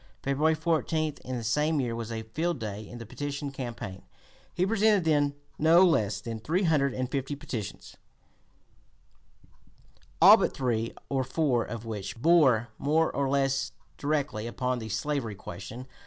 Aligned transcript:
February 0.23 0.55
14, 0.55 1.17
in 1.23 1.37
the 1.37 1.43
same 1.43 1.79
year, 1.79 1.95
was 1.95 2.11
a 2.11 2.23
field 2.23 2.57
day 2.57 2.87
in 2.89 2.97
the 2.97 3.05
petition 3.05 3.51
campaign: 3.51 4.01
he 4.51 4.65
presented 4.65 5.03
then 5.03 5.35
no 5.59 5.85
less 5.85 6.21
than 6.21 6.39
three 6.39 6.63
hundred 6.63 6.91
and 6.95 7.11
fifty 7.11 7.35
petitions, 7.35 7.95
all 10.19 10.37
but 10.37 10.55
three 10.57 10.91
or 11.07 11.23
four 11.23 11.63
of 11.63 11.85
which 11.85 12.17
bore 12.19 12.69
more 12.79 13.15
or 13.15 13.29
less 13.29 13.73
directly 13.99 14.47
upon 14.47 14.79
the 14.79 14.89
slavery 14.89 15.35
question. 15.35 15.85